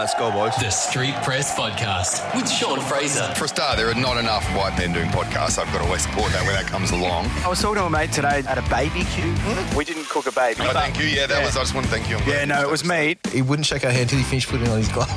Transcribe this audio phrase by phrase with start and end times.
[0.00, 0.56] Let's go, boys.
[0.56, 3.34] The Street Press Podcast with Sean Frazer.
[3.34, 5.58] For a start, there are not enough white men doing podcasts.
[5.58, 7.26] I've got to always support that when that comes along.
[7.44, 9.36] I was talking to a mate today at a baby BBQ.
[9.36, 9.76] Hmm?
[9.76, 10.62] We didn't cook a baby.
[10.62, 11.04] Oh, thank you.
[11.04, 11.54] Yeah, that was.
[11.54, 12.16] I just want to thank you.
[12.16, 13.26] I'm Yeah, no, you it was said meat.
[13.30, 15.10] He wouldn't shake our hand until he finished putting on his glove.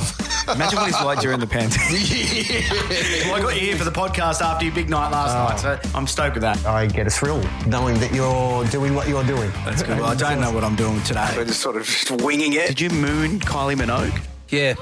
[0.54, 1.79] Imagine what he's like during the pandemic.
[3.27, 5.97] well, I got you here for the podcast after your big night last night, so
[5.97, 6.65] I'm stoked with that.
[6.65, 9.50] I get a thrill knowing that you're doing what you're doing.
[9.63, 9.97] That's good.
[9.97, 11.31] Well, I don't know what I'm doing today.
[11.38, 12.68] We're just sort of just winging it.
[12.68, 14.21] Did you moon Kylie Minogue?
[14.54, 14.75] Yeah.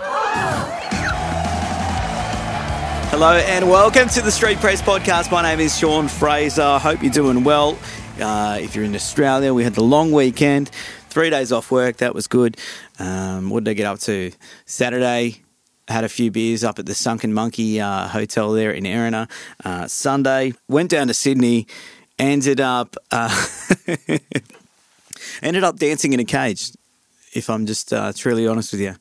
[3.09, 5.31] Hello and welcome to the Street Press Podcast.
[5.31, 6.77] My name is Sean Frazer.
[6.77, 7.79] Hope you're doing well.
[8.20, 10.67] Uh, if you're in Australia, we had the long weekend,
[11.07, 11.98] three days off work.
[11.98, 12.57] That was good.
[12.99, 14.34] Um, what did I get up to?
[14.65, 15.41] Saturday,
[15.88, 19.29] had a few beers up at the Sunken Monkey uh, Hotel there in Erina.
[19.63, 21.65] Uh, Sunday, went down to Sydney,
[22.20, 23.48] ended up uh,
[25.41, 26.73] ended up dancing in a cage.
[27.34, 28.95] If I'm just uh, truly honest with you.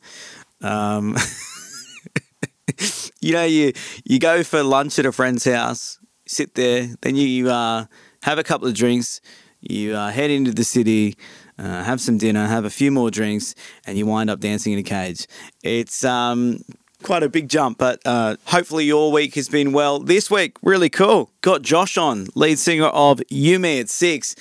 [0.62, 1.16] Um,
[3.20, 3.72] you know, you
[4.04, 7.86] you go for lunch at a friend's house, sit there, then you uh,
[8.22, 9.20] have a couple of drinks,
[9.60, 11.16] you uh, head into the city,
[11.58, 13.54] uh, have some dinner, have a few more drinks,
[13.86, 15.26] and you wind up dancing in a cage.
[15.62, 16.60] It's um,
[17.02, 19.98] quite a big jump, but uh, hopefully your week has been well.
[19.98, 21.30] This week, really cool.
[21.40, 24.34] Got Josh on, lead singer of You Me at Six.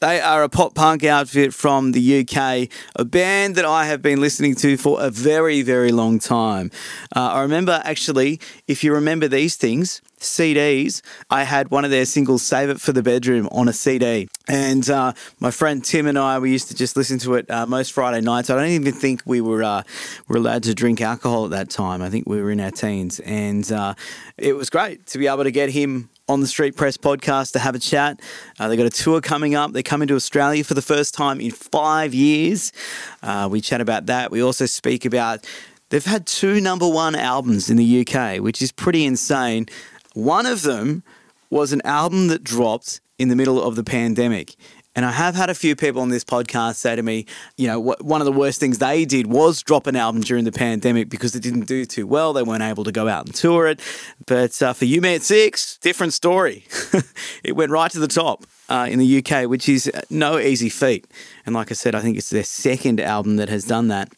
[0.00, 4.18] They are a pop punk outfit from the UK, a band that I have been
[4.18, 6.70] listening to for a very, very long time.
[7.14, 12.06] Uh, I remember actually, if you remember these things, CDs, I had one of their
[12.06, 14.28] singles, Save It for the Bedroom, on a CD.
[14.48, 17.66] And uh, my friend Tim and I, we used to just listen to it uh,
[17.66, 18.48] most Friday nights.
[18.48, 19.82] I don't even think we were, uh,
[20.28, 22.00] were allowed to drink alcohol at that time.
[22.00, 23.20] I think we were in our teens.
[23.20, 23.92] And uh,
[24.38, 27.58] it was great to be able to get him on the Street Press podcast to
[27.58, 28.20] have a chat.
[28.60, 29.72] Uh, they got a tour coming up.
[29.72, 32.72] They're coming to Australia for the first time in five years.
[33.20, 34.30] Uh, we chat about that.
[34.30, 35.44] We also speak about
[35.88, 39.66] they've had two number one albums in the UK, which is pretty insane.
[40.14, 41.02] One of them
[41.50, 44.54] was an album that dropped in the middle of the pandemic.
[44.96, 47.78] And I have had a few people on this podcast say to me, you know,
[47.78, 51.08] what, one of the worst things they did was drop an album during the pandemic
[51.08, 52.32] because it didn't do too well.
[52.32, 53.80] They weren't able to go out and tour it.
[54.26, 56.64] But uh, for You Me at Six, different story.
[57.44, 61.06] it went right to the top uh, in the UK, which is no easy feat.
[61.46, 64.12] And like I said, I think it's their second album that has done that.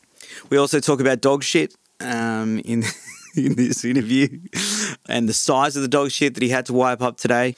[0.49, 2.85] We also talk about dog shit um, in
[3.37, 4.29] in this interview
[5.09, 7.55] and the size of the dog shit that he had to wipe up today.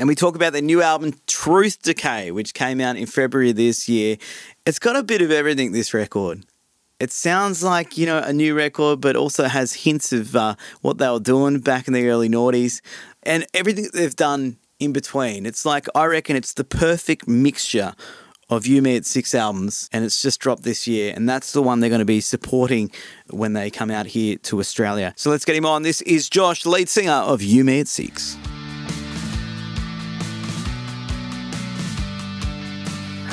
[0.00, 3.86] And we talk about their new album, Truth Decay, which came out in February this
[3.86, 4.16] year.
[4.64, 6.46] It's got a bit of everything, this record.
[6.98, 10.96] It sounds like, you know, a new record, but also has hints of uh, what
[10.96, 12.80] they were doing back in the early noughties
[13.24, 15.44] and everything they've done in between.
[15.44, 17.92] It's like, I reckon it's the perfect mixture
[18.48, 21.60] of You Me at Six albums, and it's just dropped this year, and that's the
[21.60, 22.90] one they're going to be supporting
[23.28, 25.12] when they come out here to Australia.
[25.16, 25.82] So let's get him on.
[25.82, 28.38] This is Josh, lead singer of You Me at Six.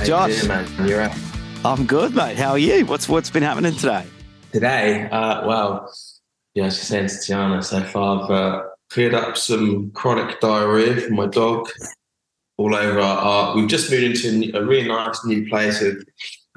[0.06, 1.18] Josh, man, you're right.
[1.66, 2.38] I'm good, mate.
[2.38, 2.86] How are you?
[2.86, 4.06] What's what's been happening today?
[4.54, 5.92] Today, uh, well,
[6.54, 11.02] yeah, I just saying to Tiana so far, I've uh, cleared up some chronic diarrhea
[11.02, 11.68] from my dog
[12.58, 16.04] all over our, We've just moved into a, really nice new place with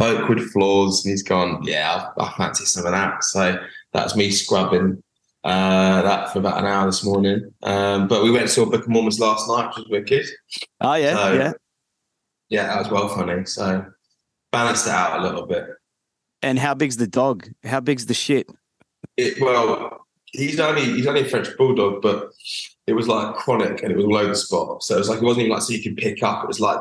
[0.01, 3.25] oak wood floors, and he's gone, yeah, I, I fancy some of that.
[3.25, 3.59] So
[3.93, 5.03] that's me scrubbing
[5.45, 7.53] uh, that for about an hour this morning.
[7.62, 10.27] Um, but we went to saw Book of Mormons last night, which was wicked.
[10.81, 11.53] Oh yeah, So- yeah.
[12.50, 13.44] Yeah, that was well funny.
[13.47, 13.87] So
[14.53, 15.66] balanced it out a little bit.
[16.43, 17.49] And how big's the dog?
[17.65, 18.49] How big's the shit?
[19.16, 22.31] It, well, he's only he's only a French bulldog, but
[22.87, 24.83] it was like chronic and it was all over the spot.
[24.83, 26.44] So it was like it wasn't even like so you could pick up.
[26.44, 26.81] It was like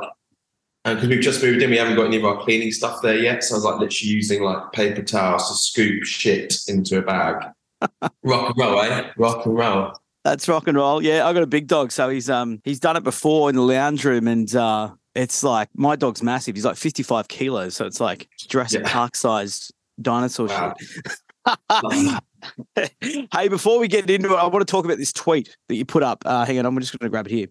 [0.85, 3.17] and because we've just moved in, we haven't got any of our cleaning stuff there
[3.17, 3.43] yet.
[3.43, 7.45] So I was like literally using like paper towels to scoop shit into a bag.
[8.23, 9.09] Rock and roll, eh?
[9.17, 9.93] Rock and roll.
[10.23, 11.01] That's rock and roll.
[11.01, 13.61] Yeah, I got a big dog, so he's um he's done it before in the
[13.61, 16.55] lounge room, and uh, it's like my dog's massive.
[16.55, 18.91] He's like 55 kilos, so it's like Jurassic Yeah.
[18.91, 20.73] Park sized dinosaur Wow.
[20.79, 22.23] shit.
[23.33, 25.85] hey, before we get into it, I want to talk about this tweet that you
[25.85, 26.23] put up.
[26.25, 27.47] Uh, hang on, I'm just going to grab it here.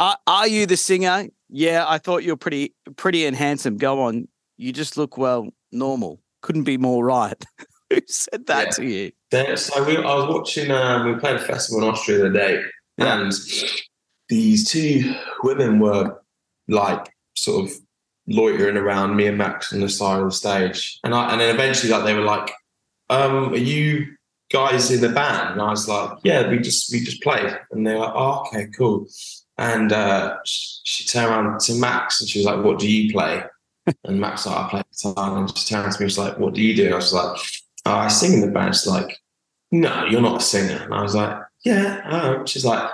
[0.00, 1.26] Are, are you the singer?
[1.48, 3.76] Yeah, I thought you were pretty, pretty and handsome.
[3.76, 4.28] Go on.
[4.56, 6.20] You just look well, normal.
[6.42, 7.42] Couldn't be more right.
[7.90, 8.70] Who said that Yeah.
[8.70, 9.56] to you?
[9.56, 10.70] So we, I was watching.
[10.70, 12.62] Um, we played a festival in Austria the other day,
[12.98, 13.32] and
[14.28, 16.20] these two women were
[16.68, 17.76] like sort of
[18.26, 21.54] loitering around me and Max on the side of the stage, and I, and then
[21.54, 22.52] eventually, like they were like,
[23.10, 24.14] um, "Are you
[24.50, 27.86] guys in the band?" And I was like, "Yeah, we just we just played," and
[27.86, 29.06] they were like, "Oh, okay, cool."
[29.56, 33.12] And uh, she, she turned around to Max and she was like, "What do you
[33.12, 33.42] play?"
[34.04, 36.54] And Max like, "I play guitar." And she turned to me, she was like, "What
[36.54, 37.38] do you do?" And I was like,
[37.88, 38.74] oh, I sing in the band.
[38.74, 39.18] She's like,
[39.70, 40.82] no, you're not a singer.
[40.82, 42.46] And I was like, yeah, I am.
[42.46, 42.88] She's like,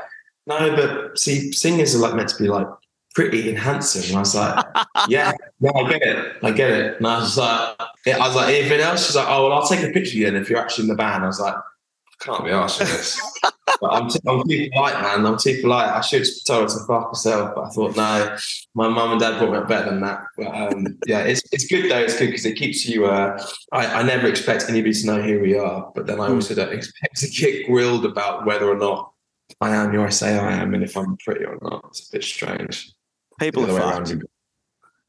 [0.47, 2.67] no, but see, singers are like meant to be like
[3.15, 4.03] pretty and handsome.
[4.09, 4.65] And I was like,
[5.09, 6.37] yeah, no, I get it.
[6.43, 6.97] I get it.
[6.99, 9.07] And I was like, yeah, I was like, anything else?
[9.07, 10.89] She's like, oh, well, I'll take a picture of you then if you're actually in
[10.89, 11.25] the band.
[11.25, 13.21] I was like, I can't be for this.
[13.81, 15.27] but I'm, t- I'm too polite, man.
[15.27, 15.89] I'm too polite.
[15.89, 18.37] I should have told her to fuck herself, but I thought, no,
[18.75, 20.25] my mum and dad brought me up better than that.
[20.37, 21.99] But um, yeah, it's it's good though.
[21.99, 23.07] It's good because it keeps you.
[23.07, 26.55] Uh, I, I never expect anybody to know who we are, but then I also
[26.55, 29.13] don't expect to get grilled about whether or not
[29.61, 31.85] I am who I say I am and if I'm pretty or not.
[31.89, 32.93] It's a bit strange.
[33.39, 34.11] People are other way fucked.
[34.11, 34.25] around.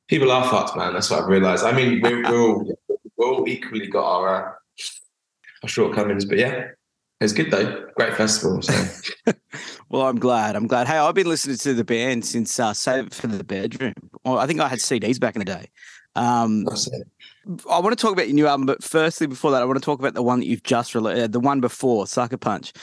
[0.07, 0.93] People are fucked, man.
[0.93, 1.63] That's what I've realised.
[1.65, 2.77] I mean, we're, we're all
[3.17, 4.51] we're all equally got our, uh,
[5.63, 6.67] our shortcomings, but yeah,
[7.21, 7.87] it's good though.
[7.95, 8.61] Great festival.
[8.61, 8.73] So
[9.89, 10.55] Well, I'm glad.
[10.55, 10.87] I'm glad.
[10.87, 13.93] Hey, I've been listening to the band since uh, Save It for the Bedroom.
[14.23, 15.69] Well, I think I had CDs back in the day.
[16.15, 17.07] Um, that's it.
[17.69, 19.85] I want to talk about your new album, but firstly, before that, I want to
[19.85, 22.73] talk about the one that you've just released, uh, the one before Sucker Punch.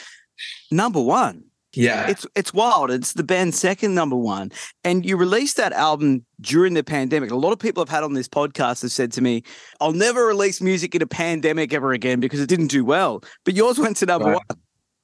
[0.71, 1.45] Number one.
[1.75, 2.91] Yeah, It's it's wild.
[2.91, 4.53] It's the band's second number one,
[4.85, 7.31] and you released that album during the pandemic.
[7.31, 9.43] A lot of people I've had on this podcast have said to me,
[9.81, 13.55] "I'll never release music in a pandemic ever again because it didn't do well." But
[13.55, 14.41] yours went to number Right.
[14.49, 14.59] one.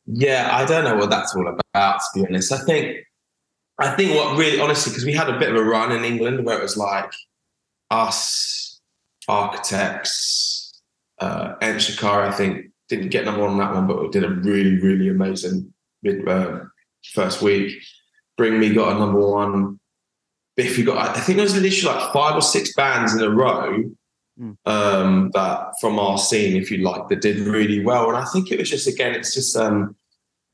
[0.07, 2.53] Yeah, I don't know what that's all about, to be honest.
[2.53, 2.99] I think,
[3.79, 6.45] I think what really, honestly, because we had a bit of a run in England
[6.45, 7.13] where it was like
[7.91, 8.81] us,
[9.27, 10.81] Architects,
[11.21, 14.25] uh, and Shikari, I think, didn't get number one on that one, but we did
[14.25, 15.73] a really, really amazing
[16.03, 16.61] mid, uh,
[17.13, 17.83] first week.
[18.37, 19.81] Bring Me got a number one.
[20.57, 23.31] If you got, I think there was literally like five or six bands in a
[23.31, 23.85] row
[24.41, 24.57] Mm.
[24.67, 28.09] um, that from our scene, if you like, that did really well.
[28.09, 29.97] And I think it was just again, it's just um,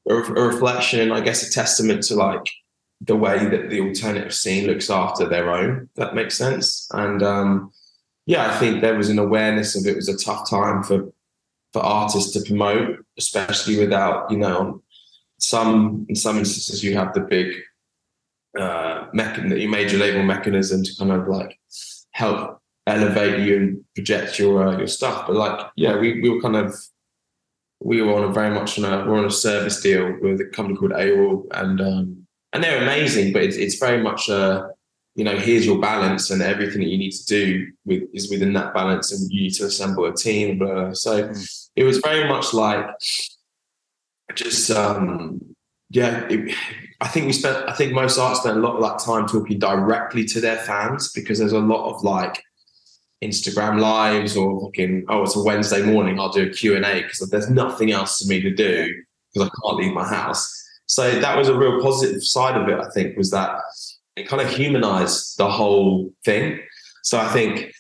[0.09, 2.49] a, a reflection, I guess, a testament to like
[3.03, 5.83] the way that the alternative scene looks after their own.
[5.91, 6.89] If that makes sense.
[6.93, 7.73] And um,
[8.25, 11.13] yeah, I think there was an awareness of it was a tough time for
[11.75, 14.83] for artists to promote, especially without you know
[15.39, 17.53] some in some instances you have the big
[18.59, 21.59] uh mechan- your major label mechanism to kind of like
[22.13, 25.27] help elevate you and project your uh, your stuff.
[25.27, 26.75] But like, yeah, we, we were kind of
[27.81, 30.47] we were on a very much on a we're on a service deal with a
[30.47, 34.69] company called AWAL and um and they're amazing, but it's it's very much uh
[35.17, 38.53] you know, here's your balance and everything that you need to do with is within
[38.55, 40.59] that balance and you need to assemble a team.
[40.59, 40.93] Blah, blah.
[40.93, 41.33] So
[41.77, 42.85] it was very much like
[44.35, 45.41] just um
[45.91, 46.55] yeah, it,
[47.01, 49.59] I think we spent I think most artists spend a lot of that time talking
[49.59, 52.43] directly to their fans because there's a lot of like
[53.23, 57.51] Instagram lives or fucking oh it's a Wednesday morning I'll do a Q&A because there's
[57.51, 58.93] nothing else for me to do
[59.33, 60.51] because I can't leave my house.
[60.87, 63.61] So that was a real positive side of it I think was that
[64.17, 66.61] it kind of humanized the whole thing.
[67.03, 67.73] So I think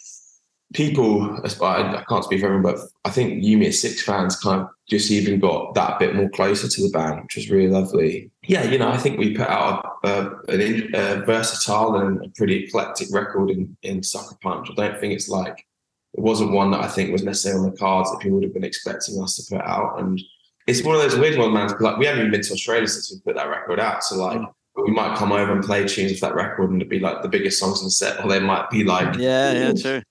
[0.74, 4.36] people, I I can't speak for everyone, but I think You Me at Six fans
[4.36, 7.68] kind of just even got that bit more closer to the band, which was really
[7.68, 8.30] lovely.
[8.46, 12.28] Yeah, you know, I think we put out a, an in, a versatile and a
[12.30, 14.68] pretty eclectic record in, in Sucker Punch.
[14.70, 15.66] I don't think it's like,
[16.12, 18.54] it wasn't one that I think was necessarily on the cards that people would have
[18.54, 20.00] been expecting us to put out.
[20.00, 20.20] And
[20.66, 21.70] it's one of those weird ones, man.
[21.80, 24.04] Like, we haven't even been to Australia since we put that record out.
[24.04, 24.52] So, like, mm.
[24.76, 27.28] we might come over and play tunes of that record and it'd be like the
[27.28, 30.02] biggest songs in the set, or they might be like, Yeah, yeah, true.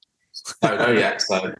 [0.62, 1.22] I don't know yet.
[1.22, 1.54] So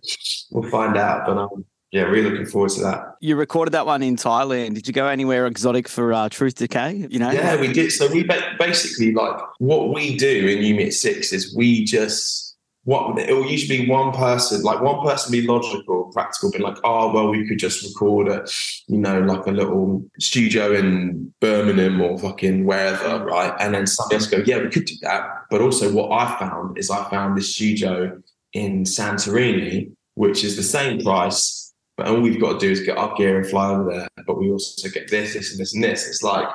[0.52, 1.26] we'll find out.
[1.26, 3.16] But um, yeah, really looking forward to that.
[3.22, 4.74] You recorded that one in Thailand.
[4.74, 7.08] Did you go anywhere exotic for uh, Truth Decay?
[7.10, 7.32] You know?
[7.32, 7.92] Yeah, we did.
[7.92, 11.86] So we ba- basically like what we do in You Me at Six is we
[11.86, 12.54] just
[12.86, 16.78] what it will usually be one person, like one person be logical, practical, be like,
[16.84, 18.46] oh well, we could just record a,
[18.88, 23.56] you know, like a little studio in Birmingham or fucking wherever, right?
[23.60, 25.30] And then somebody else go, yeah, we could do that.
[25.50, 28.22] But also, what I found is I found this studio
[28.54, 32.98] in Santorini, which is the same price, but all we've got to do is get
[32.98, 34.08] our gear and fly over there.
[34.26, 36.08] But we also get this, this, and this, and this.
[36.08, 36.48] It's like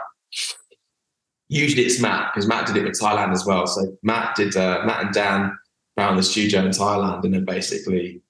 [1.49, 3.67] usually it's Matt because Matt did it with Thailand as well.
[3.67, 5.59] So Matt did uh, Matt and Dan
[5.97, 8.21] found the studio in Thailand and then basically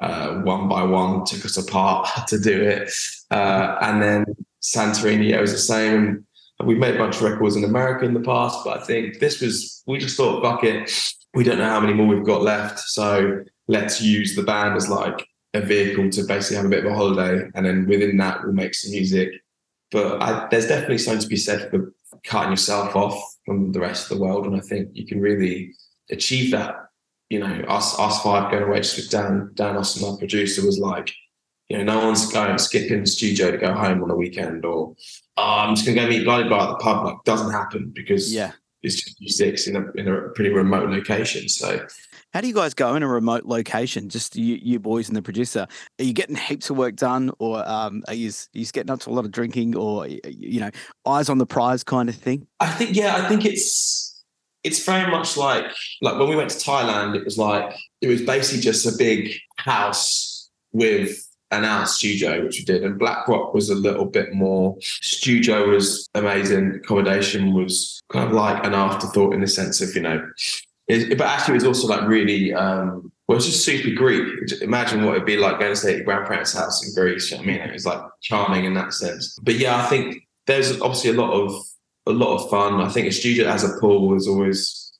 [0.00, 2.90] uh, one by one took us apart to do it.
[3.30, 4.24] Uh, and then
[4.62, 6.26] Santorini, it was the same.
[6.64, 9.40] We've made a bunch of records in America in the past, but I think this
[9.40, 10.90] was we just thought, fuck it,
[11.36, 14.88] we don't know how many more we've got left, so let's use the band as
[14.88, 18.42] like a vehicle to basically have a bit of a holiday, and then within that
[18.42, 19.28] we'll make some music.
[19.92, 21.92] But I, there's definitely something to be said for
[22.24, 25.74] cutting yourself off from the rest of the world, and I think you can really
[26.10, 26.74] achieve that.
[27.28, 30.78] You know, us us five going away just with Dan Dan Austin, our producer, was
[30.78, 31.12] like,
[31.68, 34.94] you know, no one's going skipping the studio to go home on a weekend, or
[35.36, 37.04] oh, I'm just gonna go meet bloody bar at the pub.
[37.04, 38.52] Like, doesn't happen because Yeah.
[38.86, 41.48] It's just six in a in a pretty remote location.
[41.48, 41.84] So
[42.32, 44.08] How do you guys go in a remote location?
[44.08, 45.66] Just you, you boys and the producer.
[45.98, 49.00] Are you getting heaps of work done, or um, are you, are you getting up
[49.00, 50.70] to a lot of drinking, or you know,
[51.04, 52.46] eyes on the prize kind of thing?
[52.60, 54.24] I think yeah, I think it's
[54.62, 55.66] it's very much like
[56.00, 59.32] like when we went to Thailand, it was like it was basically just a big
[59.56, 62.82] house with an out studio, which we did.
[62.82, 64.76] And Black Rock was a little bit more.
[64.80, 66.74] Studio was amazing.
[66.76, 70.28] Accommodation was kind of like an afterthought in the sense of you know,
[70.88, 72.52] it, but actually it was also like really.
[72.54, 74.52] um well, it's just super Greek.
[74.62, 77.32] Imagine what it'd be like going to stay at your grandparents' house in Greece.
[77.32, 79.36] You know I mean, it was like charming in that sense.
[79.42, 81.52] But yeah, I think there's obviously a lot of
[82.06, 82.80] a lot of fun.
[82.80, 84.92] I think a studio as a pool is always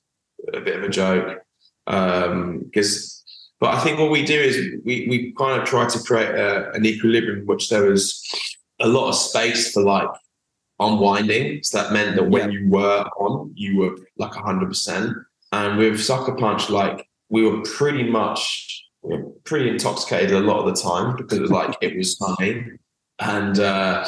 [0.53, 1.39] a bit of a joke
[1.87, 3.16] Um because um,
[3.59, 6.71] but I think what we do is we, we kind of try to create a,
[6.71, 8.23] an equilibrium in which there was
[8.79, 10.09] a lot of space for like
[10.79, 11.63] unwinding.
[11.63, 15.25] So that meant that when you were on, you were like 100%.
[15.51, 20.59] And with Sucker Punch, like we were pretty much we were pretty intoxicated a lot
[20.59, 22.63] of the time because it was like it was sunny.
[23.19, 24.07] And uh,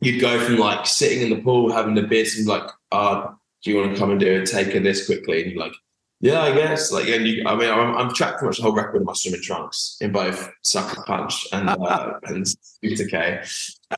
[0.00, 3.28] you'd go from like sitting in the pool having the beer and like, uh,
[3.62, 5.42] do you want to come and do a take of this quickly?
[5.42, 5.74] And you're like,
[6.20, 6.90] yeah, I guess.
[6.90, 9.12] Like, and you, I mean, I'm, I'm tracked pretty much the whole record in my
[9.12, 13.40] swimming trunks in both Sucker Punch and uh, and Scooter K.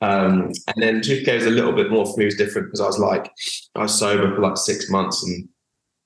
[0.03, 2.25] Um, and then Truth Decay was a little bit more for me.
[2.25, 3.31] It was different because I was like,
[3.75, 5.49] I was sober for like six months and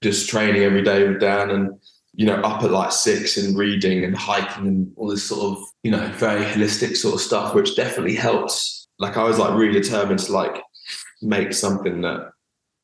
[0.03, 1.71] just training every day with Dan and
[2.13, 5.65] you know up at like six and reading and hiking and all this sort of
[5.83, 8.87] you know very holistic sort of stuff, which definitely helps.
[9.01, 10.63] Like I was like really determined to like
[11.23, 12.31] make something that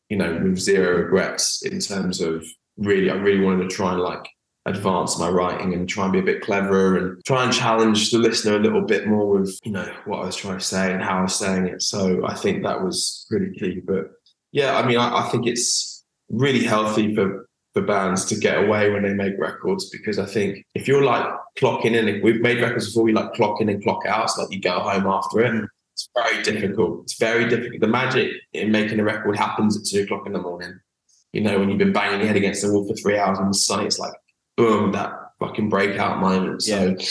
[0.08, 2.44] you know with zero regrets in terms of
[2.76, 4.28] really, I really wanted to try and like
[4.66, 8.18] advance my writing and try and be a bit cleverer and try and challenge the
[8.18, 11.02] listener a little bit more with, you know, what I was trying to say and
[11.02, 11.82] how I was saying it.
[11.82, 13.80] So I think that was really key.
[13.80, 14.10] But
[14.52, 18.90] yeah, I mean, I, I think it's really healthy for for bands to get away
[18.90, 21.24] when they make records because I think if you're like
[21.56, 24.50] clocking in, we've made records before we like clock in and clock out, it's like
[24.50, 25.52] you go home after it.
[25.52, 25.68] Mm.
[25.92, 27.02] It's very difficult.
[27.04, 27.80] It's very difficult.
[27.80, 30.80] The magic in making a record happens at two o'clock in the morning
[31.32, 33.48] you know, when you've been banging your head against the wall for three hours in
[33.48, 34.12] the sun, it's like,
[34.56, 36.62] boom, that fucking breakout moment.
[36.62, 37.06] So yeah.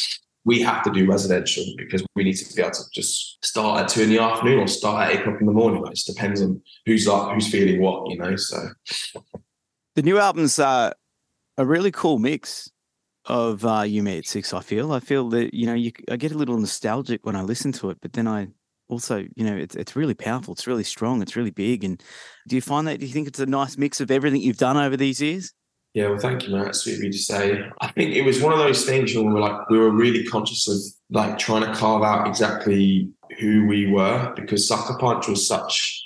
[0.46, 3.88] we have to do residential because we need to be able to just start at
[3.90, 5.86] two in the afternoon or start at eight o'clock in the morning.
[5.86, 8.36] It just depends on who's like, who's feeling what, you know.
[8.36, 8.70] So
[9.96, 10.92] the new album's uh,
[11.58, 12.70] a really cool mix
[13.26, 14.54] of uh, You Me at Six.
[14.54, 14.92] I feel.
[14.92, 17.90] I feel that you know, you, I get a little nostalgic when I listen to
[17.90, 18.48] it, but then I
[18.90, 20.54] also, you know, it's it's really powerful.
[20.54, 21.22] It's really strong.
[21.22, 21.84] It's really big.
[21.84, 22.02] And
[22.48, 23.00] do you find that?
[23.00, 25.54] Do you think it's a nice mix of everything you've done over these years?
[25.94, 26.76] Yeah, well, thank you, Matt.
[26.76, 27.64] Sweet of you to say.
[27.82, 30.24] I think it was one of those things where we were like, we were really
[30.24, 30.78] conscious of
[31.10, 36.04] like trying to carve out exactly who we were because Sucker Punch was such,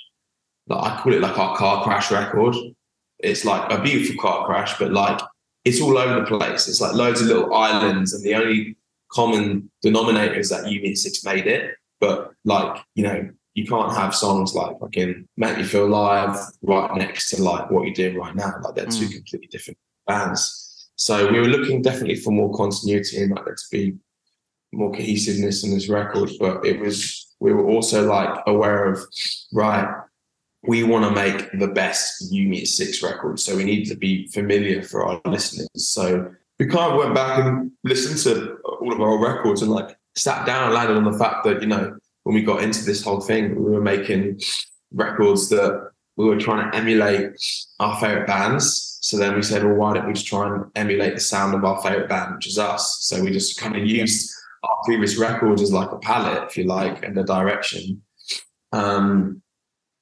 [0.68, 2.54] like, I call it like our car crash record.
[3.18, 5.20] It's like a beautiful car crash, but like
[5.64, 6.68] it's all over the place.
[6.68, 8.76] It's like loads of little islands, and the only
[9.10, 11.74] common denominator is that You Me at Six made it.
[12.00, 16.94] But like, you know, you can't have songs like fucking Make Me Feel Alive right
[16.96, 18.52] next to like what you're doing right now.
[18.62, 18.98] Like they're mm.
[18.98, 20.90] two completely different bands.
[20.96, 23.94] So we were looking definitely for more continuity and like there to be
[24.72, 26.30] more cohesiveness in this record.
[26.38, 29.00] But it was we were also like aware of
[29.52, 30.02] right,
[30.62, 33.38] we want to make the best You Me at Six record.
[33.38, 35.68] So we need to be familiar for our listeners.
[35.76, 39.96] So we kind of went back and listened to all of our records and like
[40.16, 43.02] sat down and landed on the fact that, you know, when we got into this
[43.02, 44.40] whole thing, we were making
[44.92, 47.32] records that we were trying to emulate
[47.80, 48.98] our favorite bands.
[49.02, 51.64] So then we said, well, why don't we just try and emulate the sound of
[51.64, 52.98] our favorite band, which is us?
[53.02, 56.64] So we just kind of used our previous records as like a palette, if you
[56.64, 58.02] like, and the direction.
[58.72, 59.42] Um,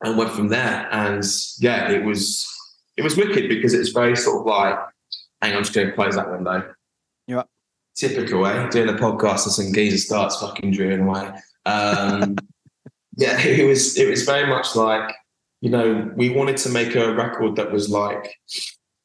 [0.05, 0.89] and went from there.
[0.93, 1.25] And
[1.59, 2.49] yeah, it was
[2.97, 4.79] it was wicked because it's very sort of like,
[5.41, 6.73] hang on, I'm just going to close that window.
[7.27, 7.45] Yeah
[7.95, 11.31] typical way doing a podcast and some geezer starts fucking drilling away.
[11.67, 12.37] Um,
[13.17, 15.15] yeah, it was it was very much like
[15.61, 18.35] you know we wanted to make a record that was like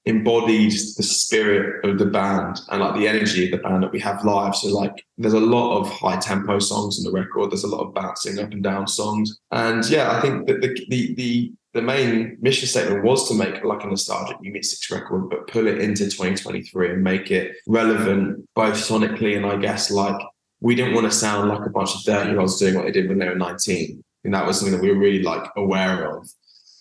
[0.08, 4.00] embodied the spirit of the band and like the energy of the band that we
[4.00, 4.56] have live.
[4.56, 7.52] So like there's a lot of high tempo songs in the record.
[7.52, 9.38] There's a lot of bouncing up and down songs.
[9.52, 13.64] And yeah, I think that the the the the main mission statement was to make
[13.64, 17.32] like a nostalgic You Me at 6 record, but pull it into 2023 and make
[17.32, 20.20] it relevant both sonically and I guess like
[20.60, 22.92] we didn't want to sound like a bunch of 30 year olds doing what they
[22.92, 24.04] did when they were 19.
[24.24, 26.28] And that was something that we were really like aware of.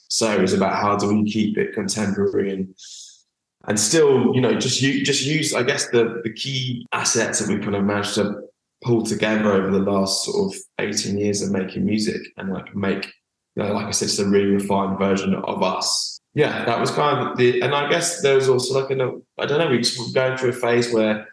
[0.08, 2.74] So it was about how do we keep it contemporary and
[3.68, 7.48] and still, you know, just you just use, I guess, the the key assets that
[7.48, 8.42] we kind of managed to
[8.82, 13.12] pull together over the last sort of 18 years of making music and like make
[13.56, 16.90] you know, like I said, it's a really refined version of us yeah, that was
[16.90, 19.78] kind of the, and I guess there was also like, a, I don't know, we
[19.78, 21.26] just were going through a phase where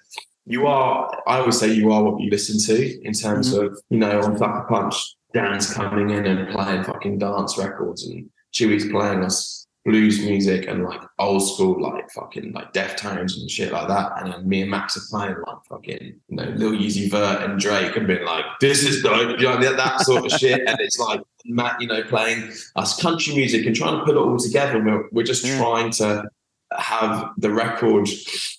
[0.46, 3.66] you are, I always say you are what you listen to in terms Mm-hmm.
[3.66, 4.96] of, you know, on a Punch,
[5.34, 10.84] Dan's coming in and playing fucking dance records and Chewie's playing us blues music and
[10.84, 14.14] like old school, like fucking like Deftones and shit like that.
[14.18, 17.60] And then me and Max are playing like fucking, you know, Lil Uzi Vert and
[17.60, 20.62] Drake and being like, this is dope, you know, that, sort of shit.
[20.66, 24.20] And it's like, Matt, you know, playing us country music and trying to put it
[24.20, 24.78] all together.
[24.78, 25.58] And we're, we're just Yeah.
[25.58, 26.30] trying to
[26.78, 28.08] have the record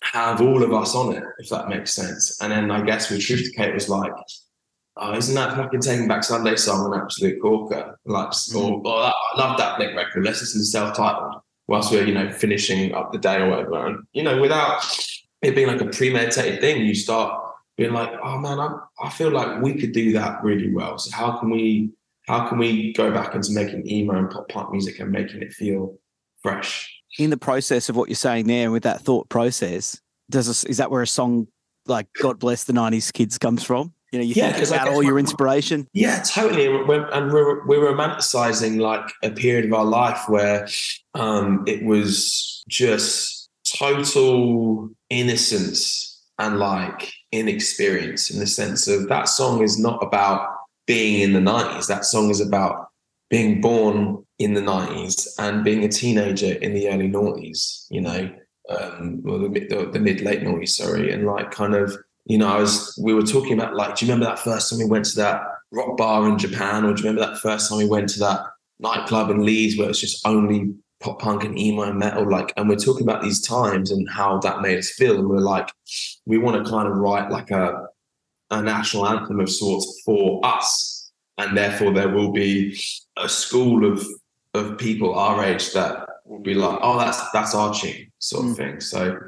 [0.03, 2.41] have all of us on it, if that makes sense.
[2.43, 4.13] And then I guess with Truth Decay was like,
[4.97, 7.99] oh, isn't that fucking Taking Back Sunday song an absolute corker?
[8.05, 8.85] Like, or, mm.
[8.85, 10.25] or oh, oh, that, I love that Nick record.
[10.25, 11.37] Let's listen to self-titled
[11.67, 13.87] whilst we're, you know, finishing up the day or whatever.
[13.87, 14.85] And, you know, without
[15.43, 17.41] it being like a premeditated thing, you start
[17.77, 20.99] being like, oh man, I, I feel like we could do that really well.
[20.99, 21.91] So how can we,
[22.27, 25.53] how can we go back into making emo and pop punk music and making it
[25.53, 25.99] feel
[26.43, 26.91] fresh?
[27.19, 30.79] In the process of what you're saying there, with that thought process, does this, is
[30.79, 31.47] that where a song
[31.87, 33.93] like "God Bless the '90s Kids" comes from?
[34.15, 35.89] You know, you Yeah, think about all your inspiration.
[35.93, 36.67] Yeah, totally.
[36.67, 40.69] And we're, and we're, we're romanticizing like a period of our life where
[41.15, 49.65] um, it was just total innocence and like inexperience in the sense of that song
[49.65, 50.49] is not about
[50.87, 51.89] being in the 90s.
[51.89, 52.91] That song is about
[53.31, 58.31] being born in the 90s and being a teenager in the early noughties, you know,
[58.69, 61.11] um, or the, the, the mid late noughties, sorry.
[61.11, 64.13] And like kind of, you know, I was, we were talking about like, do you
[64.13, 66.85] remember that first time we went to that rock bar in Japan?
[66.85, 68.41] Or do you remember that first time we went to that
[68.79, 72.29] nightclub in Leeds where it's just only pop punk and emo and metal?
[72.29, 75.19] Like, and we're talking about these times and how that made us feel.
[75.19, 75.69] And we're like,
[76.25, 77.87] we want to kind of write like a,
[78.51, 81.13] a national anthem of sorts for us.
[81.37, 82.79] And therefore there will be
[83.17, 84.07] a school of
[84.55, 88.51] of people our age that will be like, oh, that's that's our tune, sort of
[88.53, 88.57] Mm.
[88.57, 88.81] thing.
[88.81, 89.19] So,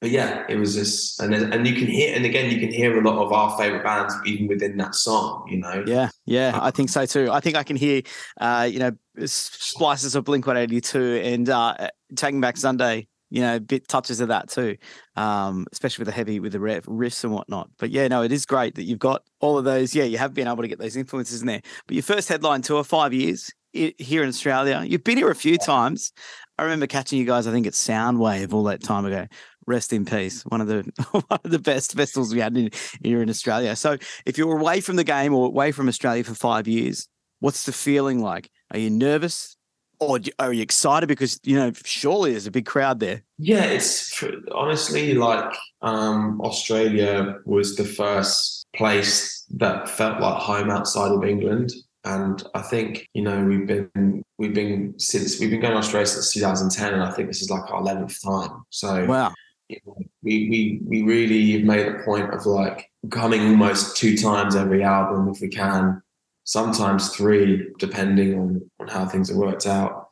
[0.00, 2.70] but yeah, it was just and then, and you can hear, and again, you can
[2.70, 5.48] hear a lot of our favorite bands even within that song.
[5.50, 7.30] You know, Yeah, yeah, I think so too.
[7.32, 8.02] I think I can hear,
[8.40, 8.92] uh, you know,
[9.24, 13.08] splices of Blink One Eighty Two and uh, Taking Back Sunday.
[13.28, 14.76] You know, bit touches of that too,
[15.16, 17.68] um, especially with the heavy with the riff, riffs and whatnot.
[17.76, 19.96] But yeah, no, it is great that you've got all of those.
[19.96, 21.62] Yeah, you have been able to get those influences in there.
[21.88, 24.84] But your first headline tour, five years here in Australia.
[24.86, 26.12] You've been here a few times.
[26.58, 27.46] I remember catching you guys.
[27.46, 29.26] I think at Soundwave all that time ago.
[29.66, 30.42] Rest in peace.
[30.46, 32.70] One of the one of the best festivals we had in,
[33.02, 33.74] here in Australia.
[33.76, 37.08] So if you're away from the game or away from Australia for five years,
[37.40, 38.50] what's the feeling like?
[38.70, 39.56] Are you nervous,
[40.00, 43.22] or are you excited because you know surely there's a big crowd there?
[43.38, 51.12] Yeah, it's honestly like um, Australia was the first place that felt like home outside
[51.12, 51.72] of England,
[52.06, 56.06] and I think you know we've been we've been since we've been going to Australia
[56.06, 58.64] since 2010, and I think this is like our eleventh time.
[58.70, 59.34] So Wow.
[59.68, 64.54] you know, we we we really made a point of like coming almost two times
[64.54, 66.00] every album if we can,
[66.44, 70.04] sometimes three depending on on how things have worked out.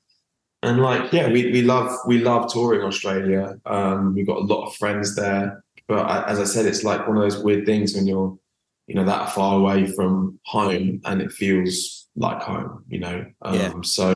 [0.65, 3.61] And like, yeah, we, we love we love touring Australia.
[3.67, 7.07] Um, we've got a lot of friends there, but I, as I said, it's like
[7.07, 8.37] one of those weird things when you're,
[8.87, 12.85] you know, that far away from home and it feels like home.
[12.89, 13.73] You know, um, Yeah.
[13.83, 14.15] so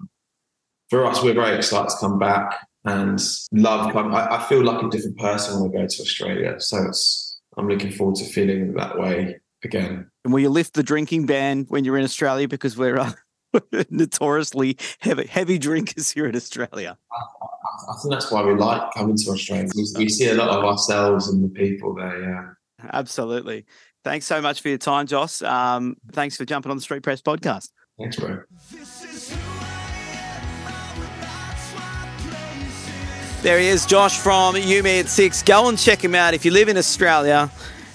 [0.90, 3.20] for us, we're very excited to come back and
[3.52, 3.94] love.
[3.96, 7.68] I, I feel like a different person when I go to Australia, so it's I'm
[7.68, 10.08] looking forward to feeling that way again.
[10.24, 13.12] And will you lift the drinking ban when you're in Australia because we're uh,
[13.90, 16.96] notoriously heavy heavy drinkers here in Australia?
[17.12, 19.68] I think that's why we like coming to Australia.
[19.74, 22.22] We, we see a lot of ourselves in the people there.
[22.22, 22.48] Yeah.
[22.92, 23.66] Absolutely.
[24.08, 25.42] Thanks so much for your time, Josh.
[25.42, 27.68] Um, thanks for jumping on the Street Press podcast.
[27.98, 28.40] Thanks, bro.
[33.42, 35.42] There he is, Josh from You Me at Six.
[35.42, 37.50] Go and check him out if you live in Australia.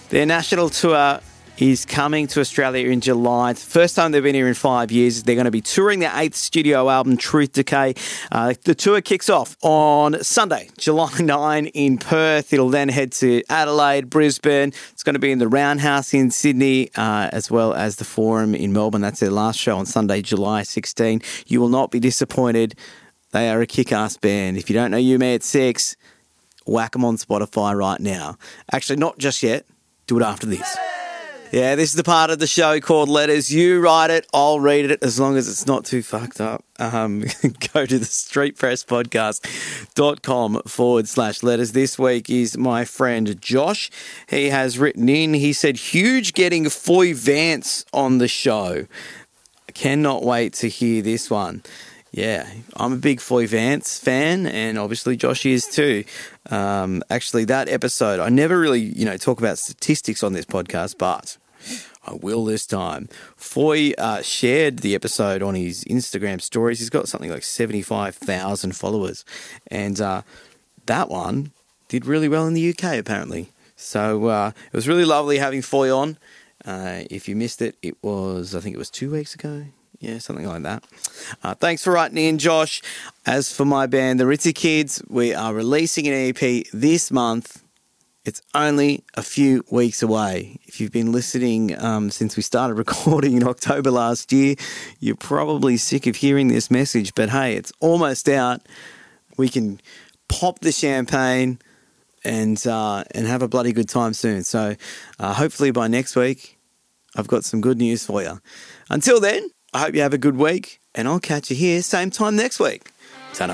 [0.09, 1.19] Their national tour
[1.57, 3.53] is coming to Australia in July.
[3.53, 5.23] First time they've been here in five years.
[5.23, 7.93] They're going to be touring their eighth studio album, Truth Decay.
[8.31, 12.53] Uh, the tour kicks off on Sunday, July 9 in Perth.
[12.53, 14.73] It'll then head to Adelaide, Brisbane.
[14.91, 18.55] It's going to be in the Roundhouse in Sydney, uh, as well as the Forum
[18.55, 19.01] in Melbourne.
[19.01, 21.21] That's their last show on Sunday, July 16.
[21.45, 22.75] You will not be disappointed.
[23.31, 24.57] They are a kick-ass band.
[24.57, 25.95] If you don't know You Me at Six,
[26.65, 28.37] whack them on Spotify right now.
[28.71, 29.65] Actually, not just yet.
[30.07, 30.77] Do it after this.
[31.53, 33.53] Yeah, this is the part of the show called Letters.
[33.53, 36.65] You write it, I'll read it, as long as it's not too fucked up.
[36.79, 37.19] Um,
[37.73, 41.73] go to the streetpresspodcast.com forward slash letters.
[41.73, 43.91] This week is my friend Josh.
[44.27, 48.87] He has written in, he said, huge getting Foy Vance on the show.
[49.75, 51.61] Cannot wait to hear this one.
[52.11, 56.03] Yeah, I'm a big Foy Vance fan, and obviously Josh is too.
[56.49, 60.97] Um, actually, that episode, I never really, you know, talk about statistics on this podcast,
[60.97, 61.37] but
[62.05, 63.09] I will this time.
[63.35, 66.79] Foy uh, shared the episode on his Instagram stories.
[66.79, 69.25] He's got something like 75,000 followers,
[69.67, 70.21] and uh,
[70.85, 71.51] that one
[71.87, 73.49] did really well in the UK, apparently.
[73.75, 76.17] So uh, it was really lovely having Foy on.
[76.65, 79.65] Uh, if you missed it, it was, I think it was two weeks ago.
[79.99, 80.83] Yeah, something like that.
[81.43, 82.81] Uh, thanks for writing in, Josh.
[83.25, 87.62] As for my band, the Ritzy Kids, we are releasing an EP this month.
[88.25, 90.57] It's only a few weeks away.
[90.63, 94.55] If you've been listening um, since we started recording in October last year,
[94.99, 98.61] you're probably sick of hearing this message, but hey, it's almost out.
[99.35, 99.81] We can
[100.29, 101.59] pop the champagne
[102.23, 104.43] and uh, and have a bloody good time soon.
[104.43, 104.75] So
[105.19, 106.57] uh, hopefully by next week,
[107.17, 108.39] I've got some good news for you.
[108.89, 112.09] Until then, I hope you have a good week, and I'll catch you here same
[112.09, 112.89] time next week.
[113.33, 113.47] ta